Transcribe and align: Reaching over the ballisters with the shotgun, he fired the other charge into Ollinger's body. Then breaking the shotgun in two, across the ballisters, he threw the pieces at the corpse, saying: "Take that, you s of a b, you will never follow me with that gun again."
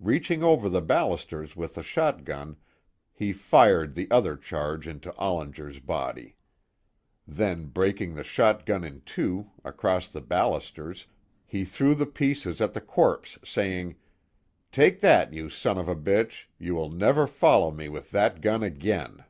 Reaching 0.00 0.42
over 0.42 0.68
the 0.68 0.82
ballisters 0.82 1.56
with 1.56 1.76
the 1.76 1.82
shotgun, 1.82 2.58
he 3.14 3.32
fired 3.32 3.94
the 3.94 4.06
other 4.10 4.36
charge 4.36 4.86
into 4.86 5.10
Ollinger's 5.18 5.78
body. 5.78 6.36
Then 7.26 7.64
breaking 7.68 8.12
the 8.12 8.22
shotgun 8.22 8.84
in 8.84 9.00
two, 9.06 9.50
across 9.64 10.08
the 10.08 10.20
ballisters, 10.20 11.06
he 11.46 11.64
threw 11.64 11.94
the 11.94 12.04
pieces 12.04 12.60
at 12.60 12.74
the 12.74 12.82
corpse, 12.82 13.38
saying: 13.42 13.96
"Take 14.72 15.00
that, 15.00 15.32
you 15.32 15.46
s 15.46 15.64
of 15.64 15.88
a 15.88 15.94
b, 15.94 16.26
you 16.58 16.74
will 16.74 16.90
never 16.90 17.26
follow 17.26 17.70
me 17.70 17.88
with 17.88 18.10
that 18.10 18.42
gun 18.42 18.62
again." 18.62 19.24